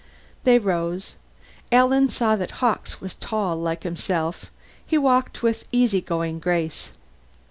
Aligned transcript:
They 0.45 0.57
rose. 0.57 1.13
Alan 1.71 2.09
saw 2.09 2.35
that 2.37 2.49
Hawkes 2.57 3.01
was 3.01 3.13
tall, 3.13 3.55
like 3.55 3.83
himself; 3.83 4.47
he 4.83 4.97
walked 4.97 5.43
with 5.43 5.67
easygoing 5.71 6.39
grace. 6.39 6.89